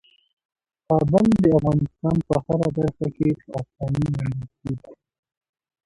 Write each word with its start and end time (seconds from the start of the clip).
کابل 0.87 1.25
د 1.43 1.45
افغانستان 1.57 2.17
په 2.27 2.35
هره 2.45 2.67
برخه 2.77 3.07
کې 3.15 3.27
په 3.43 3.49
اسانۍ 3.61 4.03
موندل 4.13 4.47
کېږي. 4.59 4.91